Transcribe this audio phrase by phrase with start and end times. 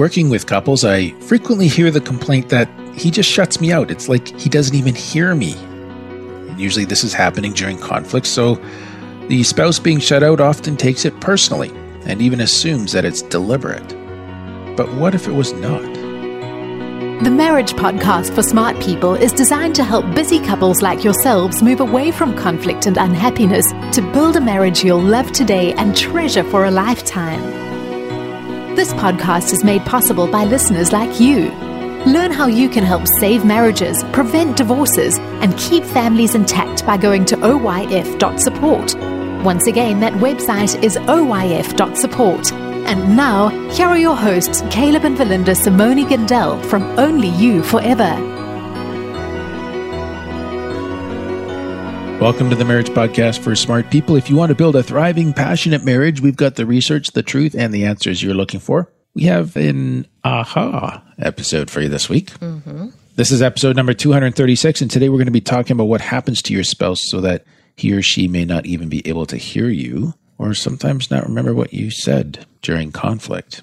[0.00, 3.90] Working with couples, I frequently hear the complaint that he just shuts me out.
[3.90, 5.52] It's like he doesn't even hear me.
[5.52, 8.58] And usually this is happening during conflict, so
[9.28, 11.68] the spouse being shut out often takes it personally
[12.06, 13.86] and even assumes that it's deliberate.
[14.74, 15.82] But what if it was not?
[17.22, 21.80] The Marriage Podcast for Smart People is designed to help busy couples like yourselves move
[21.80, 26.64] away from conflict and unhappiness to build a marriage you'll love today and treasure for
[26.64, 27.69] a lifetime.
[28.76, 31.50] This podcast is made possible by listeners like you.
[32.06, 37.24] Learn how you can help save marriages, prevent divorces, and keep families intact by going
[37.26, 38.94] to oyf.support.
[39.44, 42.52] Once again, that website is oyf.support.
[42.52, 48.39] And now, here are your hosts, Caleb and Verlynda Simone Gandel from Only You Forever.
[52.20, 54.14] Welcome to the Marriage Podcast for Smart People.
[54.14, 57.54] If you want to build a thriving, passionate marriage, we've got the research, the truth,
[57.54, 58.92] and the answers you're looking for.
[59.14, 62.30] We have an aha episode for you this week.
[62.32, 62.88] Mm-hmm.
[63.16, 66.42] This is episode number 236, and today we're going to be talking about what happens
[66.42, 69.70] to your spouse so that he or she may not even be able to hear
[69.70, 73.62] you or sometimes not remember what you said during conflict.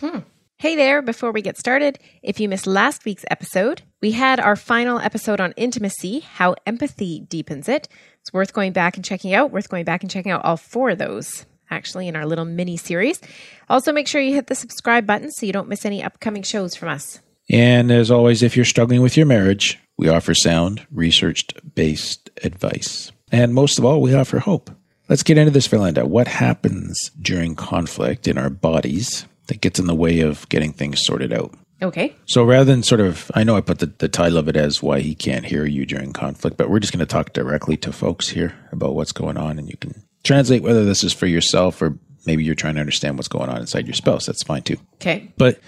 [0.00, 0.20] Hmm.
[0.56, 4.56] Hey there, before we get started, if you missed last week's episode, we had our
[4.56, 7.88] final episode on intimacy, how empathy deepens it.
[8.20, 10.90] It's worth going back and checking out, worth going back and checking out all four
[10.90, 13.20] of those actually in our little mini series.
[13.68, 16.74] Also, make sure you hit the subscribe button so you don't miss any upcoming shows
[16.74, 17.20] from us.
[17.50, 23.12] And as always, if you're struggling with your marriage, we offer sound, research based advice.
[23.32, 24.70] And most of all, we offer hope.
[25.08, 26.04] Let's get into this, Verlynda.
[26.04, 31.04] What happens during conflict in our bodies that gets in the way of getting things
[31.04, 31.54] sorted out?
[31.82, 32.14] Okay.
[32.26, 34.82] So rather than sort of, I know I put the, the title of it as
[34.82, 37.92] why he can't hear you during conflict, but we're just going to talk directly to
[37.92, 39.58] folks here about what's going on.
[39.58, 43.16] And you can translate whether this is for yourself or maybe you're trying to understand
[43.16, 44.26] what's going on inside your spouse.
[44.26, 44.78] That's fine too.
[44.94, 45.30] Okay.
[45.36, 45.60] But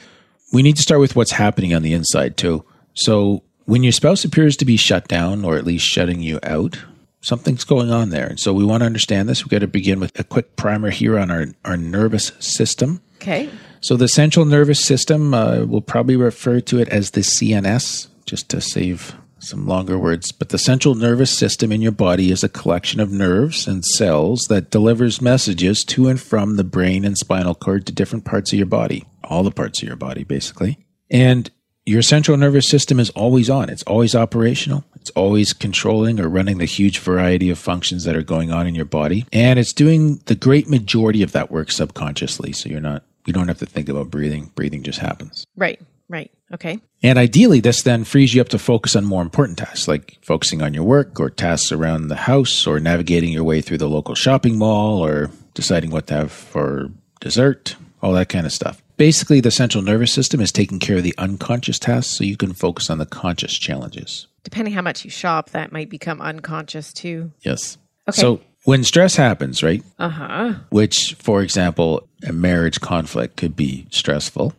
[0.53, 2.65] we need to start with what's happening on the inside too.
[2.95, 6.79] So when your spouse appears to be shut down or at least shutting you out,
[7.21, 8.27] something's going on there.
[8.27, 9.45] And so we want to understand this.
[9.45, 13.03] We've got to begin with a quick primer here on our, our nervous system.
[13.17, 13.51] Okay.
[13.81, 18.49] So the central nervous system, uh, we'll probably refer to it as the CNS, just
[18.51, 20.33] to save some longer words.
[20.33, 24.47] But the central nervous system in your body is a collection of nerves and cells
[24.49, 28.59] that delivers messages to and from the brain and spinal cord to different parts of
[28.59, 30.79] your body, all the parts of your body, basically.
[31.11, 31.51] And
[31.87, 33.71] your central nervous system is always on.
[33.71, 34.85] It's always operational.
[34.95, 38.75] It's always controlling or running the huge variety of functions that are going on in
[38.75, 39.25] your body.
[39.33, 42.53] And it's doing the great majority of that work subconsciously.
[42.53, 44.51] So you're not, you don't have to think about breathing.
[44.55, 45.45] Breathing just happens.
[45.57, 45.81] Right.
[46.09, 46.31] Right.
[46.53, 46.81] Okay.
[47.03, 50.63] And ideally, this then frees you up to focus on more important tasks, like focusing
[50.63, 54.15] on your work or tasks around the house or navigating your way through the local
[54.15, 56.91] shopping mall or deciding what to have for
[57.21, 58.83] dessert, all that kind of stuff.
[58.97, 62.55] Basically, the central nervous system is taking care of the unconscious tasks so you can
[62.55, 64.27] focus on the conscious challenges.
[64.45, 67.33] Depending how much you shop, that might become unconscious too.
[67.43, 67.77] Yes.
[68.09, 68.21] Okay.
[68.21, 69.83] So when stress happens, right?
[69.99, 70.55] Uh huh.
[70.71, 74.55] Which, for example, a marriage conflict could be stressful,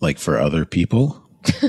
[0.00, 1.22] like for other people.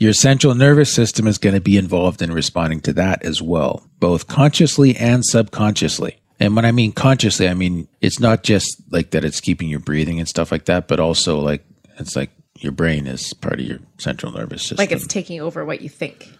[0.00, 3.88] Your central nervous system is going to be involved in responding to that as well,
[3.98, 6.18] both consciously and subconsciously.
[6.40, 9.80] And when I mean consciously, I mean it's not just like that it's keeping your
[9.80, 11.64] breathing and stuff like that, but also like
[11.98, 14.78] it's like your brain is part of your central nervous system.
[14.78, 16.32] Like it's taking over what you think.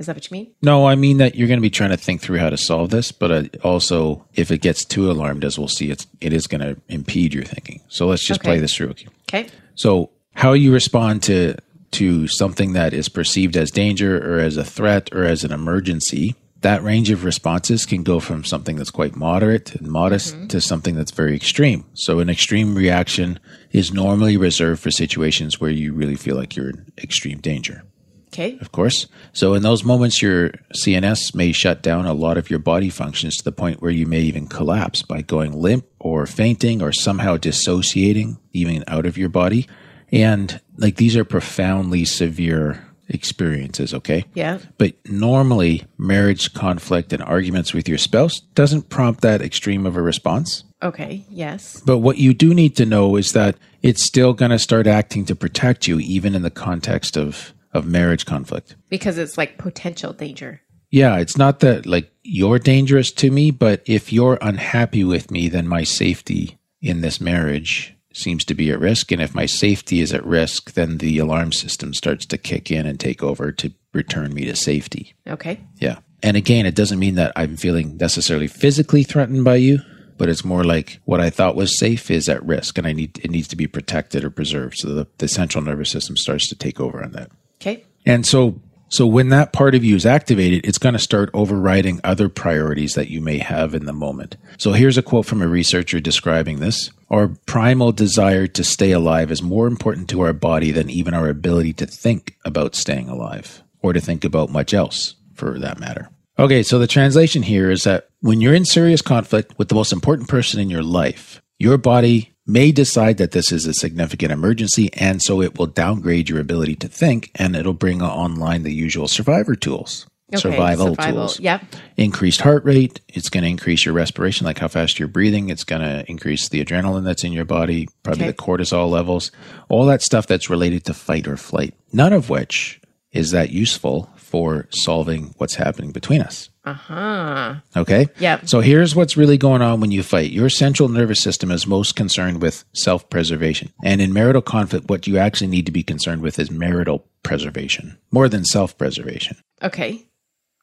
[0.00, 0.50] Is that what you mean?
[0.62, 2.88] No, I mean that you're going to be trying to think through how to solve
[2.88, 6.46] this, but uh, also if it gets too alarmed, as we'll see, it's it is
[6.46, 7.82] going to impede your thinking.
[7.88, 8.48] So let's just Okay.
[8.48, 8.94] play this through.
[9.28, 9.48] Okay.
[9.74, 11.54] So how you respond to
[11.92, 16.34] to something that is perceived as danger or as a threat or as an emergency,
[16.62, 20.94] that range of responses can go from something that's quite moderate and modest to something
[20.94, 21.84] that's very extreme.
[21.94, 23.38] So an extreme reaction
[23.72, 27.82] is normally reserved for situations where you really feel like you're in extreme danger
[28.32, 28.58] Okay.
[28.60, 29.08] of course.
[29.32, 33.36] So in those moments, your CNS may shut down a lot of your body functions
[33.36, 37.36] to the point where you may even collapse by going limp or fainting or somehow
[37.36, 39.66] dissociating even out of your body.
[40.12, 44.24] And like these are profoundly severe experiences, okay?
[44.34, 44.58] Yeah.
[44.78, 50.02] But normally, marriage conflict and arguments with your spouse doesn't prompt that extreme of a
[50.02, 50.64] response.
[50.82, 51.24] Okay.
[51.28, 51.82] Yes.
[51.84, 55.24] But what you do need to know is that it's still going to start acting
[55.26, 58.76] to protect you, even in the context of, of marriage conflict.
[58.88, 60.60] Because it's like potential danger.
[60.90, 65.48] Yeah, it's not that like you're dangerous to me, but if you're unhappy with me,
[65.48, 69.12] then my safety in this marriage seems to be at risk.
[69.12, 72.86] And if my safety is at risk, then the alarm system starts to kick in
[72.86, 75.14] and take over to return me to safety.
[75.28, 75.60] Okay.
[75.76, 75.98] Yeah.
[76.22, 79.78] And again, it doesn't mean that I'm feeling necessarily physically threatened by you,
[80.18, 83.18] but it's more like what I thought was safe is at risk and I need
[83.24, 84.76] it needs to be protected or preserved.
[84.78, 87.30] So the, the central nervous system starts to take over on that.
[87.60, 87.84] Okay.
[88.06, 88.60] And so
[88.90, 92.94] so when that part of you is activated, it's going to start overriding other priorities
[92.94, 94.36] that you may have in the moment.
[94.58, 96.90] So here's a quote from a researcher describing this.
[97.08, 101.28] Our primal desire to stay alive is more important to our body than even our
[101.28, 106.10] ability to think about staying alive or to think about much else for that matter.
[106.36, 109.92] Okay, so the translation here is that when you're in serious conflict with the most
[109.92, 114.90] important person in your life, your body may decide that this is a significant emergency,
[114.94, 119.08] and so it will downgrade your ability to think and it'll bring online the usual
[119.08, 120.06] survivor tools.
[120.32, 121.40] Okay, survival, survival, tools.
[121.40, 121.60] yep.
[121.96, 123.00] Increased heart rate.
[123.08, 125.48] It's going to increase your respiration, like how fast you're breathing.
[125.48, 128.30] It's going to increase the adrenaline that's in your body, probably Okay.
[128.30, 129.32] the cortisol levels,
[129.68, 131.74] all that stuff that's related to fight or flight.
[131.92, 136.50] None of which is that useful for solving what's happening between us.
[136.64, 137.54] Uh huh.
[137.76, 138.06] Okay.
[138.20, 138.48] Yep.
[138.48, 140.30] So here's what's really going on when you fight.
[140.30, 143.72] Your central nervous system is most concerned with self preservation.
[143.82, 147.98] And in marital conflict, what you actually need to be concerned with is marital preservation
[148.12, 149.36] more than self preservation.
[149.62, 150.06] Okay.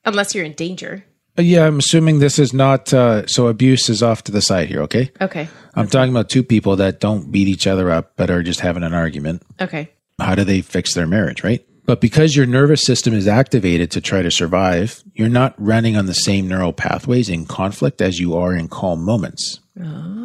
[0.06, 1.04] Unless you're in danger.
[1.40, 4.82] Yeah, I'm assuming this is not, uh, so abuse is off to the side here,
[4.84, 5.12] okay?
[5.22, 5.48] Okay.
[5.76, 8.82] I'm talking about two people that don't beat each other up but are just having
[8.82, 9.44] an argument.
[9.62, 9.92] Okay.
[10.20, 11.64] How do they fix their marriage, right?
[11.88, 16.06] But because your nervous system is activated to try to survive, you're not running on
[16.06, 19.62] the same neural pathways in conflict as you are in calm moments.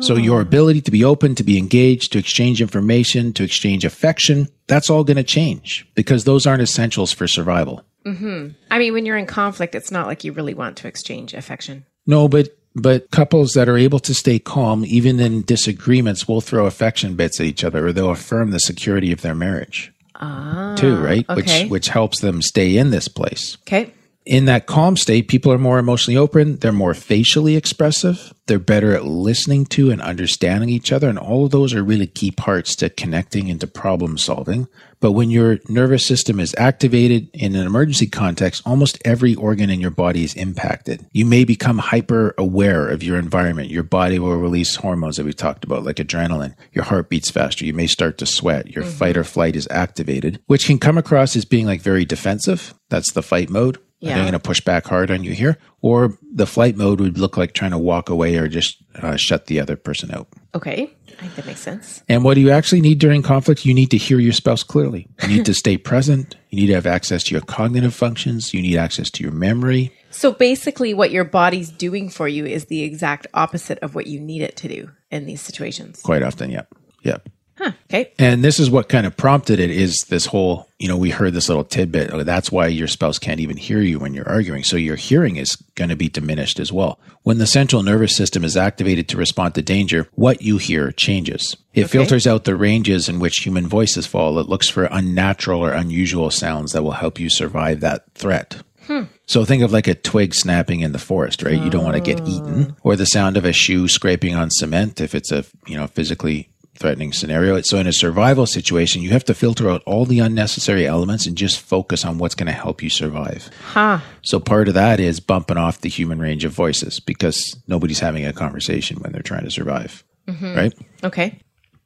[0.01, 0.43] So your oh.
[0.43, 5.05] ability to be open, to be engaged, to exchange information, to exchange affection, that's all
[5.05, 7.85] going to change because those aren't essentials for survival.
[8.07, 8.49] Mm-hmm.
[8.71, 11.85] I mean, when you're in conflict, it's not like you really want to exchange affection.
[12.07, 16.65] No, but but couples that are able to stay calm even in disagreements will throw
[16.65, 19.92] affection bits at each other or they'll affirm the security of their marriage.
[20.23, 21.27] Ah, too, right?
[21.29, 21.65] okay.
[21.65, 23.59] Which which helps them stay in this place.
[23.67, 23.93] Okay.
[24.25, 28.95] In that calm state, people are more emotionally open, they're more facially expressive, they're better
[28.95, 32.77] at listening to and understanding each other, and all of those are really key parts
[32.77, 34.69] to connecting into problem solving.
[35.01, 39.81] But when your nervous system is activated in an emergency context, almost every organ in
[39.81, 41.05] your body is impacted.
[41.11, 43.71] You may become hyper aware of your environment.
[43.71, 46.55] Your body will release hormones that we talked about, like adrenaline.
[46.73, 47.65] Your heart beats faster.
[47.65, 48.69] You may start to sweat.
[48.69, 48.93] Your mm-hmm.
[48.93, 52.73] fight or flight is activated, which can come across as being like very defensive.
[52.89, 53.79] That's the fight mode.
[54.03, 54.17] Yeah.
[54.17, 55.59] I'm going to push back hard on you here.
[55.81, 59.47] Or the flight mode would look like trying to walk away or just uh, shut
[59.47, 60.27] the other person out.
[60.55, 60.91] Okay.
[61.09, 62.03] I think that makes sense.
[62.09, 63.65] And what do you actually need during conflict?
[63.65, 65.07] You need to hear your spouse clearly.
[65.23, 66.35] You need to stay present.
[66.51, 68.53] You need to have access to your cognitive functions.
[68.53, 69.93] You need access to your memory.
[70.11, 74.19] So basically, what your body's doing for you is the exact opposite of what you
[74.19, 76.03] need it to do in these situations.
[76.03, 76.69] Quite often, yep.
[77.03, 77.29] Yep.
[77.59, 77.73] Huh.
[77.91, 78.13] Okay.
[78.19, 81.35] And this is what kind of prompted it is this whole, you know, we heard
[81.35, 82.13] this little tidbit.
[82.13, 84.65] oh, That's why your spouse can't even hear you when you're arguing.
[84.65, 86.99] So your hearing is going to be diminished as well.
[87.23, 91.57] When the central nervous system is activated to respond to danger, what you hear changes.
[91.75, 94.39] It filters out the ranges in which human voices fall.
[94.39, 98.63] It looks for unnatural or unusual sounds that will help you survive that threat.
[98.87, 99.03] Hmm.
[99.27, 101.63] So think of like a twig snapping in the forest, right?
[101.63, 105.01] You don't want to get eaten, or the sound of a shoe scraping on cement
[105.01, 106.49] if it's a you know physically
[106.83, 107.59] threatening scenario.
[107.63, 111.37] So in a survival situation, you have to filter out all the unnecessary elements and
[111.37, 113.51] just focus on what's going to help you survive.
[113.67, 114.01] Huh.
[114.23, 118.27] So part of that is bumping off the human range of voices because nobody's having
[118.27, 120.55] a conversation when they're trying to survive, mm-hmm.
[120.55, 120.75] right?
[121.05, 121.39] Okay.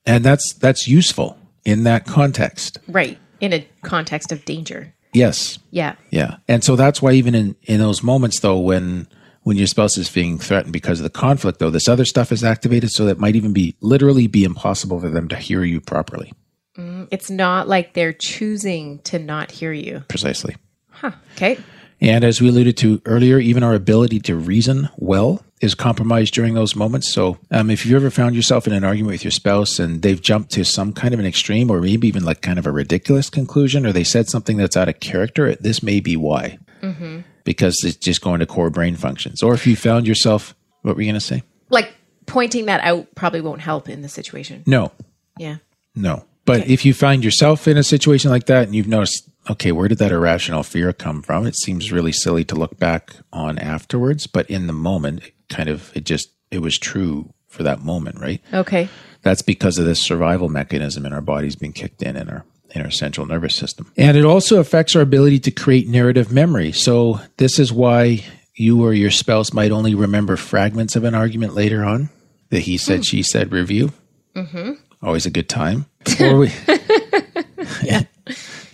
[0.06, 2.78] And that's that's useful in that context.
[2.88, 3.18] Right.
[3.40, 4.94] In a context of danger.
[5.12, 5.58] Yes.
[5.70, 5.96] Yeah.
[6.10, 6.36] Yeah.
[6.48, 9.08] And so that's why even in, in those moments though, when
[9.46, 12.42] when your spouse is being threatened because of the conflict though, this other stuff is
[12.42, 16.32] activated so that might even be literally be impossible for them to hear you properly.
[17.12, 20.02] It's not like they're choosing to not hear you.
[20.08, 20.56] Precisely.
[20.90, 21.12] Huh.
[21.36, 21.58] Okay.
[22.00, 26.54] And as we alluded to earlier, even our ability to reason well is compromised during
[26.54, 27.14] those moments.
[27.14, 30.20] So, um, if you've ever found yourself in an argument with your spouse and they've
[30.20, 33.30] jumped to some kind of an extreme or maybe even like kind of a ridiculous
[33.30, 36.58] conclusion, or they said something that's out of character, this may be why.
[37.46, 39.42] Because it's just going to core brain functions.
[39.42, 41.42] Or if you found yourself, what were you going to say?
[41.70, 41.94] Like
[42.26, 44.62] pointing that out probably won't help in the situation.
[44.66, 44.92] No,
[45.38, 45.56] Yeah.
[45.94, 46.24] no.
[46.44, 49.88] But if you find yourself in a situation like that and you've noticed, okay, where
[49.88, 51.44] did that irrational fear come from?
[51.46, 55.68] It seems really silly to look back on afterwards, but in the moment, it kind
[55.68, 58.40] of, it just, it was true for that moment, right?
[58.52, 58.88] Okay.
[59.22, 62.44] That's because of this survival mechanism in our bodies being kicked in in our
[62.76, 63.90] in our central nervous system.
[63.96, 66.70] And it also affects our ability to create narrative memory.
[66.72, 68.22] So this is why
[68.54, 72.10] you or your spouse might only remember fragments of an argument later on.
[72.50, 73.92] The he said, she said review.
[74.34, 74.72] Mm-hmm.
[75.02, 75.86] Always a good time.
[76.20, 76.52] Or we,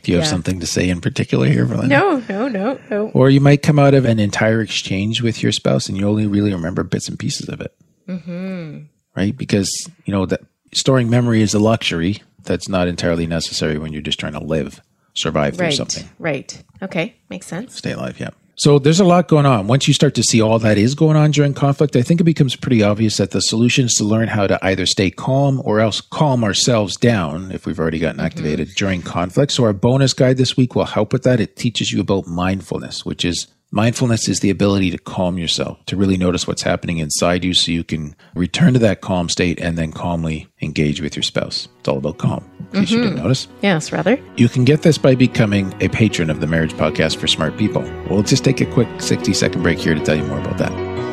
[0.02, 0.30] Do you have Yeah.
[0.30, 1.88] something to say in particular here, Verlynda?
[1.88, 3.08] No, no, no, no.
[3.10, 6.26] Or you might come out of an entire exchange with your spouse and you only
[6.26, 7.72] really remember bits and pieces of it.
[8.08, 8.78] Mm-hmm.
[9.16, 9.36] Right?
[9.36, 9.70] Because,
[10.04, 10.40] you know, that
[10.74, 14.80] storing memory is a luxury that's not entirely necessary when you're just trying to live,
[15.14, 15.74] survive through Right.
[15.74, 16.08] something.
[16.18, 16.62] Right.
[16.82, 17.14] Okay.
[17.30, 17.76] Makes sense.
[17.76, 18.30] Stay alive, yeah.
[18.54, 19.66] So there's a lot going on.
[19.66, 22.24] Once you start to see all that is going on during conflict, I think it
[22.24, 25.80] becomes pretty obvious that the solution is to learn how to either stay calm or
[25.80, 28.76] else calm ourselves down if we've already gotten activated mm-hmm.
[28.78, 29.52] during conflict.
[29.52, 31.40] So our bonus guide this week will help with that.
[31.40, 35.96] It teaches you about mindfulness, which is mindfulness is the ability to calm yourself, to
[35.96, 39.76] really notice what's happening inside you so you can return to that calm state and
[39.76, 41.66] then calmly engage with your spouse.
[41.80, 42.48] It's all about calm.
[42.72, 43.22] In case you didn't mm-hmm.
[43.24, 43.48] notice.
[43.62, 44.22] Yes, rather.
[44.36, 47.82] You can get this by becoming a patron of the Marriage Podcast for Smart People.
[48.08, 50.72] We'll just take a quick 60 second break here to tell you more about that.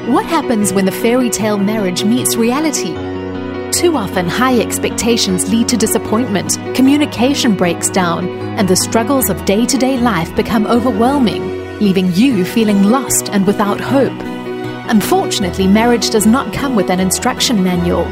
[0.09, 2.93] What happens when the fairy tale marriage meets reality?
[3.71, 9.65] Too often, high expectations lead to disappointment, communication breaks down, and the struggles of day
[9.65, 14.19] to day life become overwhelming, leaving you feeling lost and without hope.
[14.89, 18.05] Unfortunately, marriage does not come with an instruction manual.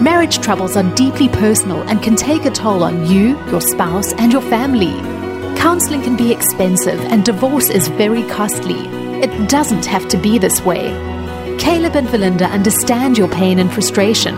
[0.00, 4.32] Marriage troubles are deeply personal and can take a toll on you, your spouse, and
[4.32, 4.92] your family.
[5.58, 8.80] Counseling can be expensive, and divorce is very costly.
[9.22, 10.90] It doesn't have to be this way.
[11.58, 14.34] Caleb and Verlynda understand your pain and frustration.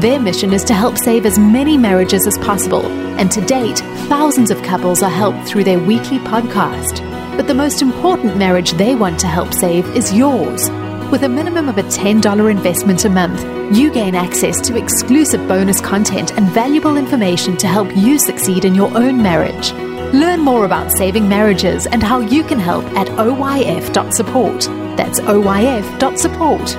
[0.00, 2.86] Their mission is to help save as many marriages as possible,
[3.18, 7.15] and to date, thousands of couples are helped through their weekly podcast.
[7.36, 10.70] But the most important marriage they want to help save is yours.
[11.10, 13.44] With a minimum of a $10 investment a month,
[13.76, 18.74] you gain access to exclusive bonus content and valuable information to help you succeed in
[18.74, 19.72] your own marriage.
[20.14, 24.60] Learn more about saving marriages and how you can help at oyf.support.
[24.96, 26.70] That's oyf.support.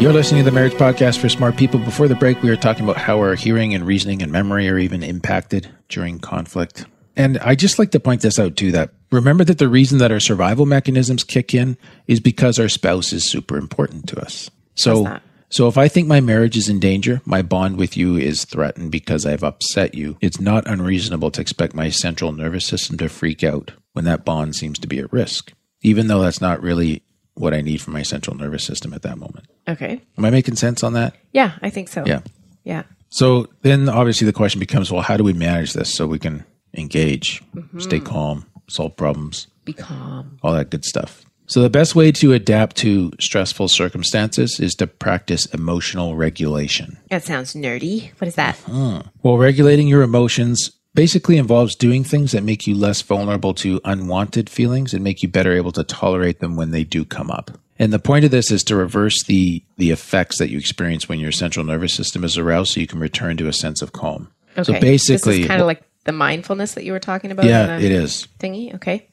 [0.00, 1.80] You're listening to the Marriage Podcast for Smart People.
[1.80, 4.78] Before the break, we were talking about how our hearing and reasoning and memory are
[4.78, 6.84] even impacted during conflict.
[7.16, 10.12] And I just like to point this out too that remember that the reason that
[10.12, 14.50] our survival mechanisms kick in is because our spouse is super important to us.
[14.74, 15.18] So,
[15.48, 18.92] so if I think my marriage is in danger, my bond with you is threatened
[18.92, 23.42] because I've upset you, it's not unreasonable to expect my central nervous system to freak
[23.42, 27.02] out when that bond seems to be at risk, even though that's not really
[27.34, 29.46] what I need from my central nervous system at that moment.
[29.68, 30.00] Okay.
[30.18, 31.14] Am I making sense on that?
[31.32, 32.04] Yeah, I think so.
[32.04, 32.20] Yeah.
[32.64, 32.82] Yeah.
[33.08, 36.44] So then obviously the question becomes well, how do we manage this so we can
[36.76, 37.78] engage, mm-hmm.
[37.80, 40.38] stay calm, solve problems, Be calm.
[40.42, 41.24] all that good stuff?
[41.48, 46.98] So the best way to adapt to stressful circumstances is to practice emotional regulation.
[47.10, 48.10] That sounds nerdy.
[48.18, 48.56] What is that?
[48.66, 49.02] Uh-huh.
[49.22, 54.50] Well, regulating your emotions basically involves doing things that make you less vulnerable to unwanted
[54.50, 57.52] feelings and make you better able to tolerate them when they do come up.
[57.78, 61.20] And the point of this is to reverse the the effects that you experience when
[61.20, 64.32] your central nervous system is aroused so you can return to a sense of calm.
[64.56, 64.64] Okay.
[64.64, 67.44] So basically kind of like the mindfulness that you were talking about.
[67.46, 68.26] Yeah, it is.
[68.40, 68.74] Thingy.
[68.74, 69.06] Okay.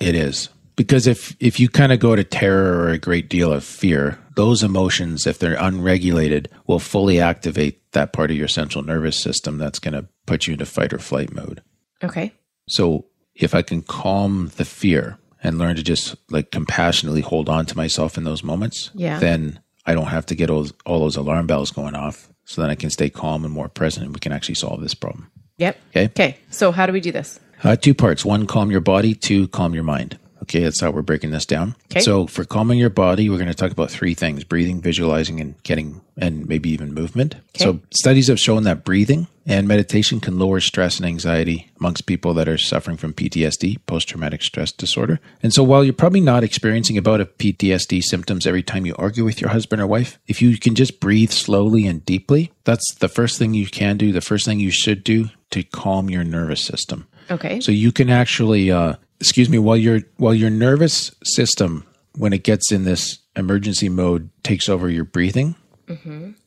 [0.00, 0.48] It is.
[0.76, 4.18] Because if if you kind of go to terror or a great deal of fear,
[4.36, 9.56] those emotions, if they're unregulated, will fully activate that part of your central nervous system
[9.58, 11.62] that's going to put you into fight or flight mode.
[12.04, 12.32] Okay.
[12.68, 17.64] So if I can calm the fear and learn to just like compassionately hold on
[17.66, 19.18] to myself in those moments, Yeah.
[19.18, 22.28] then I don't have to get all, all those alarm bells going off.
[22.44, 24.94] So then I can stay calm and more present and we can actually solve this
[24.94, 25.30] problem.
[25.58, 25.78] Yep.
[25.90, 26.04] Okay.
[26.06, 26.38] Okay.
[26.50, 27.40] So how do we do this?
[27.64, 28.24] Uh, two parts.
[28.24, 29.14] One, calm your body.
[29.14, 30.18] Two, calm your mind.
[30.42, 31.74] Okay, that's how we're breaking this down.
[31.90, 32.00] Okay.
[32.00, 35.60] So for calming your body, we're going to talk about three things: breathing, visualizing, and
[35.62, 37.34] getting, and maybe even movement.
[37.34, 37.64] Okay.
[37.64, 42.34] So studies have shown that breathing and meditation can lower stress and anxiety amongst people
[42.34, 45.20] that are suffering from PTSD, post-traumatic stress disorder.
[45.42, 48.86] And so while you're probably not experiencing about a bout of PTSD symptoms every time
[48.86, 52.52] you argue with your husband or wife, if you can just breathe slowly and deeply,
[52.64, 54.12] that's the first thing you can do.
[54.12, 57.06] The first thing you should do to calm your nervous system.
[57.30, 57.60] Okay.
[57.60, 61.84] So you can actually, uh, excuse me, while your while your nervous system,
[62.16, 65.54] when it gets in this emergency mode, takes over your breathing.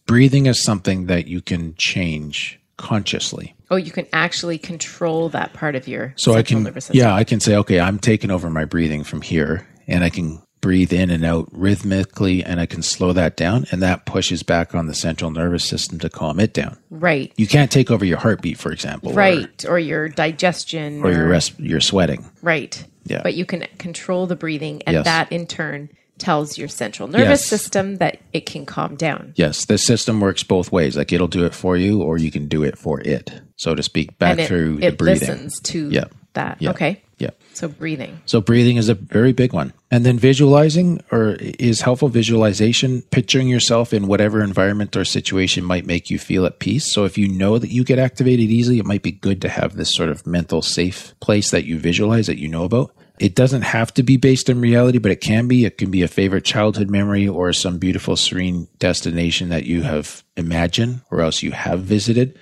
[0.05, 3.55] Breathing is something that you can change consciously.
[3.71, 6.97] oh, you can actually control that part of your So I can, nervous system.
[6.99, 10.41] yeah, I can say, okay, I'm taking over my breathing from here, and I can
[10.61, 14.75] breathe in and out rhythmically, and I can slow that down, and that pushes back
[14.75, 16.77] on the central nervous system to calm it down.
[16.89, 17.31] Right.
[17.37, 19.65] You can't take over your heartbeat, for example, right.
[19.67, 21.03] Or, your digestion.
[21.03, 22.25] or, your rest, your sweating.
[22.41, 22.83] Right.
[23.05, 23.21] Yeah.
[23.23, 25.05] But you can control the breathing, and Yes.
[25.05, 27.45] that in turn tells your central nervous Yes.
[27.45, 29.31] system that it can calm down.
[29.37, 30.97] Yes, the system works both ways.
[30.97, 33.81] Like it'll do it for you, or you can do it for it, so to
[33.81, 35.29] speak, back and it, through the it breathing.
[35.29, 36.03] listens to Yeah.
[36.33, 36.62] That.
[36.62, 36.71] Yeah.
[36.71, 37.01] Okay.
[37.17, 37.31] Yeah.
[37.53, 38.21] So breathing.
[38.25, 39.74] So breathing is a very big one.
[39.91, 45.86] And then visualizing or is helpful visualization, picturing yourself in whatever environment or situation might
[45.86, 46.93] make you feel at peace.
[46.93, 49.75] So if you know that you get activated easily, it might be good to have
[49.75, 52.95] this sort of mental safe place that you visualize that you know about.
[53.19, 55.65] It doesn't have to be based in reality, but it can be.
[55.65, 60.23] It can be a favorite childhood memory or some beautiful, serene destination that you have
[60.38, 62.39] imagined or else you have visited.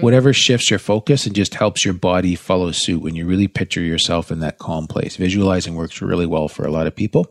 [0.00, 3.80] Whatever shifts your focus and just helps your body follow suit when you really picture
[3.80, 5.16] yourself in that calm place.
[5.16, 7.26] Visualizing works really well for a lot of people.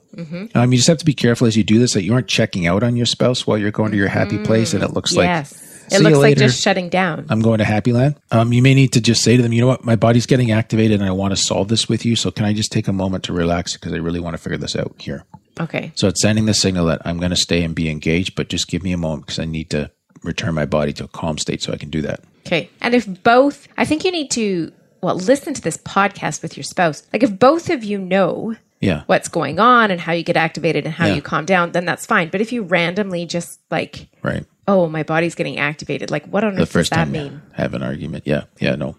[0.53, 2.68] Um, you just have to be careful as you do this that you aren't checking
[2.68, 5.27] out on your spouse while you're going to your happy place and it looks like
[5.27, 5.56] yes.
[5.56, 7.25] "See It you looks like later." just shutting down.
[7.29, 8.15] I'm going to Happy Land.
[8.31, 10.51] Um, you may need to just say to them, you know what, my body's getting
[10.51, 12.15] activated and I want to solve this with you.
[12.15, 14.58] So can I just take a moment to relax because I really want to figure
[14.58, 15.24] this out here.
[15.60, 15.91] Okay.
[15.96, 18.67] So it's sending the signal that I'm going to stay and be engaged, but just
[18.67, 19.91] give me a moment because I need to
[20.24, 22.22] return my body to a calm state so I can do that.
[22.48, 22.69] Okay.
[22.81, 26.63] And if both, I think you need to, well, listen to this podcast with your
[26.63, 27.03] spouse.
[27.13, 29.03] Like if both of you know Yeah.
[29.08, 31.15] what's going on and how you get activated and how Yeah.
[31.15, 32.29] you calm down, then that's fine.
[32.29, 34.46] But if you randomly just like, Right.
[34.70, 37.42] Oh, my body's getting activated, like what on The earth does first that time mean?
[37.54, 38.24] have an argument.
[38.26, 38.44] Yeah.
[38.60, 38.76] Yeah.
[38.76, 38.96] No.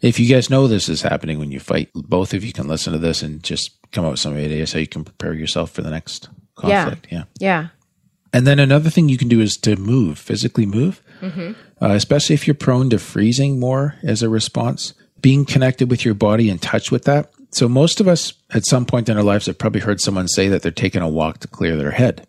[0.00, 2.92] If you guys know this is happening when you fight, both of you can listen
[2.94, 5.82] to this and just come up with some ideas how you can prepare yourself for
[5.82, 7.06] the next conflict.
[7.10, 7.24] yeah.
[7.38, 7.68] Yeah.
[8.32, 12.46] And then another thing you can do is to move, physically move, uh, especially if
[12.46, 14.94] you're prone to freezing more as a response.
[15.20, 17.30] Being connected with your body and touch with that.
[17.50, 20.48] So most of us at some point in our lives have probably heard someone say
[20.48, 22.26] that they're taking a walk to clear their head.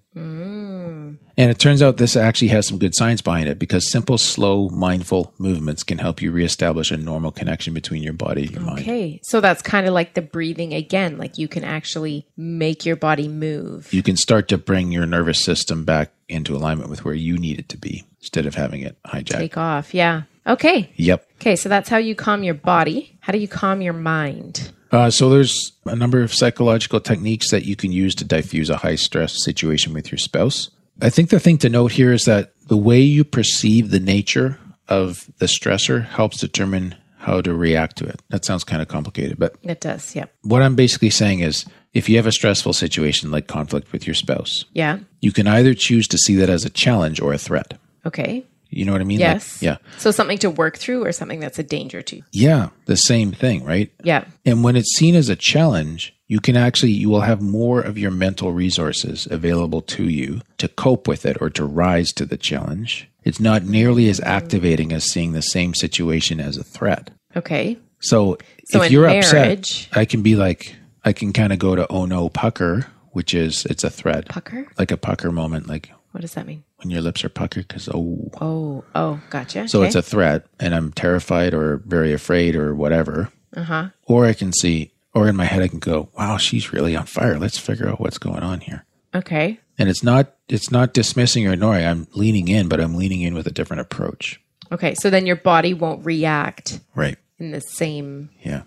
[1.38, 4.70] And it turns out this actually has some good science behind it because simple, slow,
[4.70, 8.80] mindful movements can help you reestablish a normal connection between your body and your mind.
[8.80, 9.20] Okay.
[9.24, 11.18] So that's kind of like the breathing again.
[11.18, 13.94] Like you can actually make your body move.
[13.94, 17.60] You can start to bring your nervous system back into alignment with where you need
[17.60, 19.38] it to be instead of having it hijacked.
[19.38, 19.94] Take off.
[19.94, 20.24] Yeah.
[20.48, 20.92] Okay.
[20.96, 21.28] Yep.
[21.36, 21.56] Okay.
[21.56, 23.18] So that's how you calm your body.
[23.22, 24.72] How do you calm your mind?
[24.92, 28.78] Uh, so there's a number of psychological techniques that you can use to diffuse a
[28.78, 30.70] high stress situation with your spouse.
[31.02, 34.58] I think the thing to note here is that the way you perceive the nature
[34.88, 38.22] of the stressor helps determine how to react to it.
[38.30, 40.16] That sounds kind of complicated, but It does.
[40.16, 40.26] Yeah.
[40.42, 44.16] what I'm basically saying is if you have a stressful situation like conflict with your
[44.16, 45.00] spouse, Yeah.
[45.22, 47.78] you can either choose to see that as a challenge or a threat.
[48.06, 48.44] Okay.
[48.70, 49.20] You know what I mean?
[49.20, 49.62] Like, Yes.
[49.62, 49.78] yeah.
[49.98, 52.24] So something to work through or something that's a danger to you.
[52.32, 52.70] Yeah.
[52.86, 53.92] The same thing, right?
[54.04, 54.24] Yeah.
[54.46, 57.98] And when it's seen as a challenge, you can actually you will have more of
[57.98, 62.38] your mental resources available to you to cope with it or to rise to the
[62.38, 63.10] challenge.
[63.24, 67.12] It's not nearly as activating as seeing the same situation as a threat.
[67.36, 67.78] Okay.
[68.00, 68.38] So,
[68.72, 71.86] So if you're marriage- upset, I can be like I can kind of go to
[71.90, 74.30] oh no pucker, which is it's a threat.
[74.30, 74.68] Pucker?
[74.80, 76.64] Like a pucker moment like What does that mean?
[76.78, 79.68] when your lips are puckered cuz oh Oh, oh, gotcha.
[79.68, 79.88] so okay.
[79.88, 83.30] it's a threat and I'm terrified or very afraid or whatever.
[83.62, 83.90] uh-huh.
[84.08, 87.06] Or I can see, or in my head, I can go, wow, she's really on
[87.06, 87.38] fire.
[87.40, 88.86] Let's figure out what's going on here.
[89.14, 89.60] Okay.
[89.78, 91.86] And it's not, it's not dismissing or ignoring.
[91.86, 94.40] I'm leaning in, but I'm leaning in with a different approach.
[94.72, 94.96] Okay.
[94.96, 97.18] So then your body won't react Right.
[97.40, 98.64] in the same Yeah.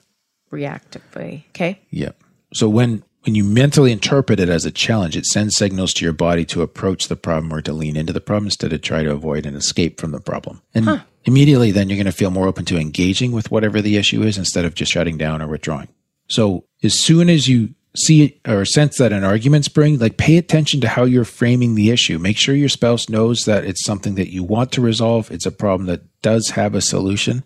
[0.50, 1.46] reactive way.
[1.50, 1.80] Okay.
[1.90, 2.20] Yep.
[2.52, 6.12] So when, when you mentally interpret it as a challenge, it sends signals to your
[6.12, 9.10] body to approach the problem or to lean into the problem instead of try to
[9.12, 10.60] avoid and escape from the problem.
[10.74, 14.22] And immediately then you're going to feel more open to engaging with whatever the issue
[14.22, 15.88] is instead of just shutting down or withdrawing.
[16.28, 20.80] So as soon as you see or sense that an argument spring, like pay attention
[20.80, 22.18] to how you're framing the issue.
[22.18, 25.30] Make sure your spouse knows that it's something that you want to resolve.
[25.30, 27.44] It's a problem that does have a solution.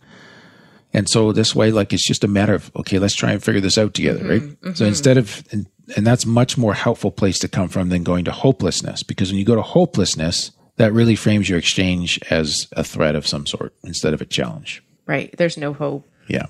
[0.95, 3.61] And so this way, like it's just a matter of okay, let's try and figure
[3.61, 4.41] this out together, right?
[4.41, 4.85] Mm-hmm, so mm-hmm.
[4.87, 8.33] instead of and, and that's much more helpful place to come from than going to
[8.33, 13.17] hopelessness, because when you go to hopelessness, that really frames your exchange as a threat
[13.17, 14.83] of some sort instead of a challenge.
[15.07, 15.35] Right.
[15.37, 16.09] There's no hope.
[16.27, 16.47] Yeah,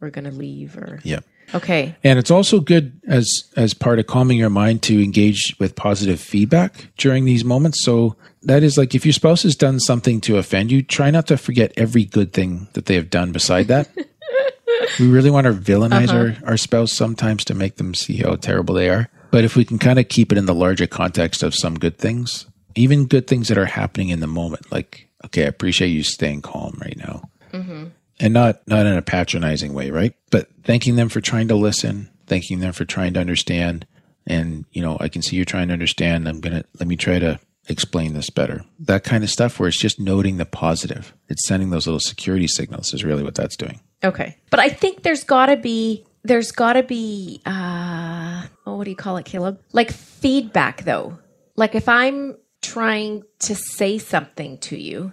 [0.00, 1.00] We're going to leave or.
[1.04, 1.20] yeah.
[1.54, 1.94] Okay.
[2.02, 6.20] And it's also good as as part of calming your mind to engage with positive
[6.20, 7.84] feedback during these moments.
[7.84, 11.26] So that is like if your spouse has done something to offend you, try not
[11.28, 13.88] to forget every good thing that they have done beside that.
[15.00, 16.34] we really want to villainize uh-huh.
[16.44, 19.08] our, our spouse sometimes to make them see how terrible they are.
[19.30, 21.98] But if we can kind of keep it in the larger context of some good
[21.98, 26.02] things, even good things that are happening in the moment, like, okay, I appreciate you
[26.02, 27.86] staying calm right now mm-hmm.
[28.20, 30.14] And not not in a patronizing way, right?
[30.30, 33.86] But thanking them for trying to listen, thanking them for trying to understand,
[34.26, 36.28] and you know, I can see you're trying to understand.
[36.28, 38.64] I'm gonna let me try to explain this better.
[38.80, 41.14] That kind of stuff where it's just noting the positive.
[41.28, 43.80] It's sending those little security signals is really what that's doing.
[44.04, 44.36] Okay.
[44.50, 48.90] But I think there's got to be there's got to be uh oh what do
[48.90, 49.60] you call it Caleb?
[49.72, 51.18] Like feedback though.
[51.56, 55.12] Like if I'm trying to say something to you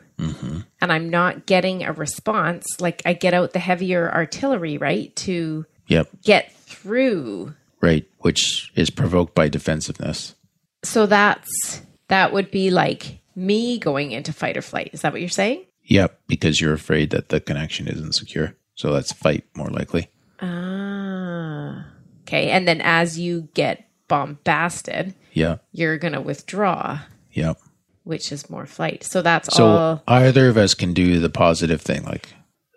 [0.82, 5.16] and I'm not getting a response, like I get out the heavier artillery, right?
[5.18, 7.54] To Yep, get through.
[7.82, 8.06] right.
[8.20, 10.36] Which is provoked by defensiveness.
[10.84, 14.90] So that's that would be like me going into fight or flight.
[14.94, 15.66] Is that what you're saying?
[15.86, 18.56] Yep, because you're afraid that the connection isn't secure.
[18.76, 20.10] So that's fight more likely.
[20.40, 21.86] Ah.
[22.22, 22.50] Okay.
[22.52, 25.58] And then as you get bombasted, Yeah.
[25.72, 27.00] you're going to withdraw,
[27.34, 27.58] Yep.
[28.04, 29.04] Which is more flight.
[29.04, 32.04] So that's So all either of us can do the positive thing.
[32.04, 32.28] Like,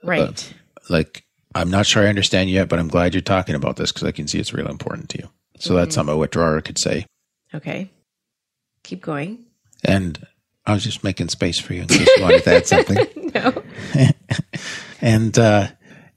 [0.04, 0.54] uh, right.
[0.88, 4.04] like I'm not sure I understand yet, but I'm glad you're talking about this because
[4.04, 5.28] I can see it's really important to you.
[5.58, 5.94] So that's mm-hmm.
[5.94, 7.06] something a withdrawer could say.
[7.54, 7.90] okay.
[8.82, 9.44] Keep going.
[9.82, 10.24] And
[10.64, 13.06] I was just making space for you in case you wanted to add something.
[13.36, 13.62] No.
[15.00, 15.68] And uh,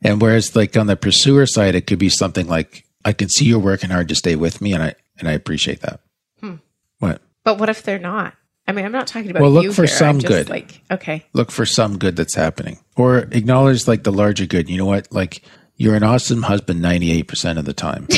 [0.01, 3.45] and whereas like on the pursuer side, it could be something like I can see
[3.45, 5.99] you're working hard to stay with me, and I and I appreciate that.
[6.39, 6.55] Hmm.
[6.99, 7.21] What?
[7.43, 8.33] But what if they're not?
[8.69, 9.87] I mean, I'm not talking about Well, look you for here.
[9.95, 10.49] Some just good.
[10.49, 11.25] Like, okay.
[11.33, 14.69] Look for some good that's happening, or acknowledge like the larger good.
[14.69, 15.11] You know what?
[15.11, 15.41] Like
[15.75, 18.07] you're an awesome husband ninety eight percent of the time.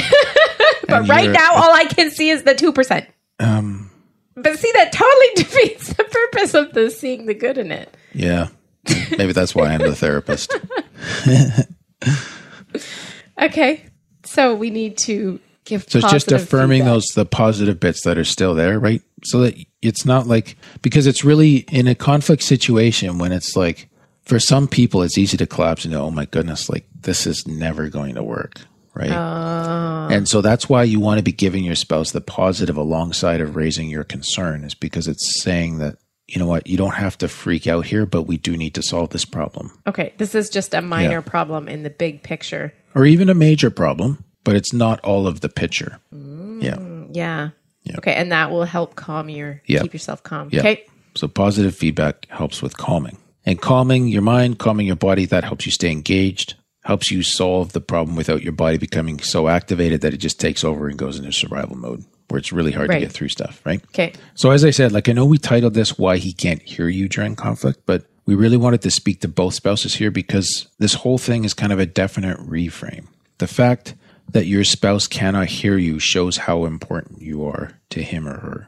[0.87, 3.07] But right now, all I can see is the 2%.
[3.39, 3.89] um,
[4.35, 7.95] But see, that totally defeats the purpose of the seeing the good in it.
[8.13, 8.49] yeah,
[9.17, 10.53] maybe that's why I'm the therapist.
[13.41, 13.85] Okay.
[14.25, 16.93] So we need to give So it's just affirming feedback.
[16.93, 19.01] those the positive bits that are still there, right?
[19.23, 23.89] So that it's not like because it's really in a conflict situation when it's like
[24.23, 27.47] for some people it's easy to collapse and go, oh my goodness, like this is
[27.47, 28.61] never going to work,
[28.93, 29.11] right?
[29.11, 30.13] Oh.
[30.13, 33.55] And so that's why you want to be giving your spouse the positive alongside of
[33.55, 37.27] raising your concern, is because it's saying that you know what, you don't have to
[37.27, 40.13] freak out here, but we do need to solve this problem, Okay.
[40.17, 41.21] This is just a minor Yeah.
[41.21, 42.73] problem in the big picture.
[42.95, 45.99] or even a major problem, but it's not all of the picture.
[46.13, 46.77] Mm, yeah.
[47.11, 47.49] Yeah.
[47.83, 47.97] Yeah.
[47.97, 48.13] Okay.
[48.13, 49.81] And that will help calm your, Yeah.
[49.81, 50.49] keep yourself calm.
[50.51, 50.59] Yeah.
[50.59, 50.85] Okay.
[51.15, 53.17] So positive feedback helps with calming.
[53.45, 57.73] And calming your mind, calming your body, that helps you stay engaged, helps you solve
[57.73, 61.17] the problem without your body becoming so activated that it just takes over and goes
[61.17, 62.99] into survival mode where it's really hard Right.
[62.99, 63.81] to get through stuff, right?
[63.89, 64.13] Okay.
[64.35, 67.09] So as I said, like I know we titled this why he can't hear you
[67.09, 71.17] during conflict, but we really wanted to speak to both spouses here because this whole
[71.17, 73.07] thing is kind of a definite reframe.
[73.39, 73.95] The fact
[74.31, 78.67] that your spouse cannot hear you shows how important you are to him or her.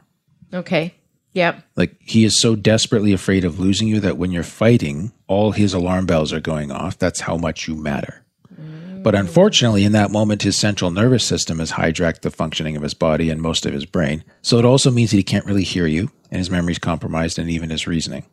[0.52, 0.94] Okay.
[1.32, 1.64] Yep.
[1.76, 5.74] Like he is so desperately afraid of losing you that when you're fighting, all his
[5.74, 6.98] alarm bells are going off.
[6.98, 8.24] That's how much you matter.
[9.04, 12.94] But unfortunately, in that moment, his central nervous system has hijacked the functioning of his
[12.94, 14.24] body and most of his brain.
[14.40, 17.50] So it also means that he can't really hear you, and his memory's compromised, and
[17.50, 18.24] even his reasoning.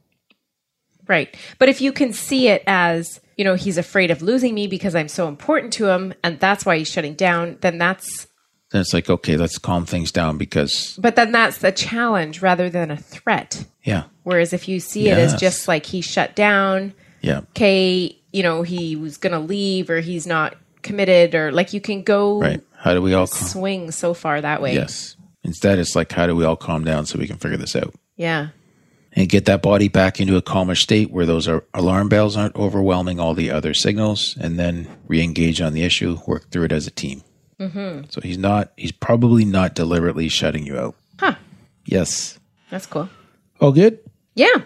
[1.07, 1.35] Right.
[1.59, 4.93] But if you can see it as, you know, he's afraid of losing me because
[4.93, 8.27] I'm so important to him and that's why he's shutting down, then that's,
[8.69, 12.69] Then it's like, okay, let's calm things down because, but then that's the challenge rather
[12.69, 13.65] than a threat.
[13.83, 18.43] yeah, Whereas if you see it as just like he shut down, yeah, okay, you
[18.43, 22.61] know, he was to leave or he's not committed or like you can go right.
[22.77, 23.47] How do we all calm?
[23.47, 24.75] swing so far that way.
[24.75, 25.15] Yes.
[25.43, 27.95] Instead, it's like, how do we all calm down so we can figure this out?
[28.17, 28.49] Yeah.
[29.13, 33.19] And get that body back into a calmer state where those alarm bells aren't overwhelming
[33.19, 36.91] all the other signals and then re-engage on the issue work through it as a
[36.91, 37.21] team
[37.59, 38.03] mm-hmm.
[38.09, 41.35] so he's not he's probably not deliberately shutting you out Huh.
[41.85, 43.09] yes That's cool.
[43.59, 43.99] all good
[44.35, 44.63] Yeah.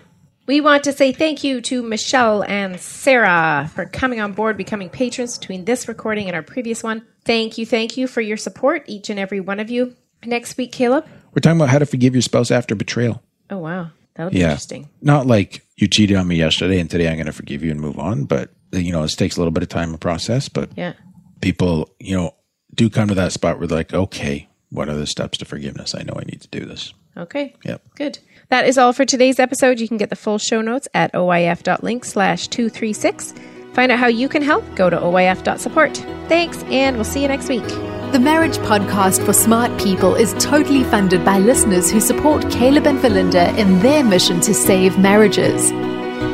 [0.47, 4.89] We want to say thank you to Michelle and Sarah for coming on board, becoming
[4.91, 7.01] patrons between this recording and our previous one.
[7.23, 9.95] Thank you, thank you for your support, each and every one of you.
[10.23, 11.03] Next week, Caleb.
[11.33, 13.89] we're talking about how to forgive your spouse after betrayal Oh, wow.
[14.15, 14.89] That would be yeah interesting.
[15.01, 17.79] not like you cheated on me yesterday and today i'm going to forgive you and
[17.81, 20.69] move on but you know it takes a little bit of time and process but
[20.77, 20.93] Yeah.
[21.41, 22.33] people you know
[22.73, 25.93] do come to that spot where they're like okay what are the steps to forgiveness
[25.95, 27.55] i know i need to do this Okay.
[27.63, 27.81] Yep.
[27.95, 28.19] Good.
[28.49, 29.79] That is all for today's episode.
[29.79, 33.33] You can get the full show notes at oif.link slash 236.
[33.71, 34.65] Find out how you can help.
[34.75, 35.95] Go to oif.support.
[36.27, 37.63] Thanks, and we'll see you next week.
[38.11, 42.97] The Marriage Podcast for Smart People is totally funded by listeners who support Caleb and
[42.99, 45.71] Verlynda in their mission to save marriages.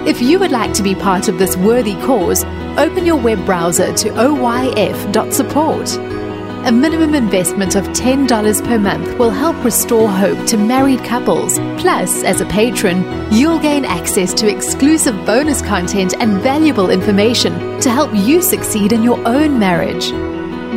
[0.07, 2.43] If you would like to be part of this worthy cause,
[2.77, 5.97] open your web browser to oyf.support.
[6.67, 11.57] A minimum investment of $10 per month will help restore hope to married couples.
[11.81, 13.03] Plus, as a patron,
[13.33, 19.01] you'll gain access to exclusive bonus content and valuable information to help you succeed in
[19.01, 20.11] your own marriage.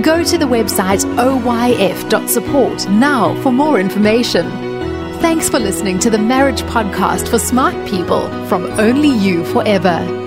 [0.02, 4.50] Go to the website oyf.support now for more information.
[5.20, 10.23] Thanks for listening to the Marriage Podcast for Smart People from Only You Forever.